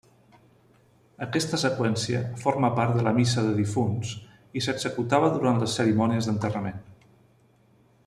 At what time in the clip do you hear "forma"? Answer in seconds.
2.45-2.71